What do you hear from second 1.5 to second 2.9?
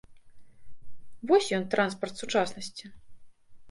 ён транспарант сучаснасці.